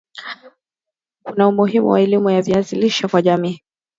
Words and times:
kuna 1.25 1.43
umuhimu 1.51 1.89
wa 1.89 2.01
elimu 2.05 2.29
ya 2.29 2.41
viazi 2.41 2.75
lishe 2.75 3.07
kwa 3.07 3.21
jamii 3.21 3.61